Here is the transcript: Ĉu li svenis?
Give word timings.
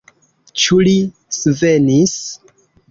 Ĉu 0.61 0.79
li 0.87 0.95
svenis? 1.41 2.19